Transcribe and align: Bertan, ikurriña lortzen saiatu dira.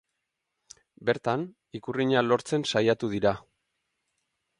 Bertan, 1.09 1.43
ikurriña 1.79 2.23
lortzen 2.29 2.65
saiatu 2.71 3.11
dira. 3.13 3.35